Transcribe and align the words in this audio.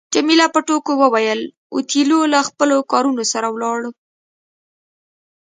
جميله 0.13 0.47
په 0.53 0.59
ټوکو 0.67 0.91
وویل 1.03 1.41
اوتیلو 1.75 2.19
له 2.33 2.39
خپلو 2.47 2.77
کارونو 2.91 3.23
سره 3.33 3.47
ولاړ. 3.51 3.79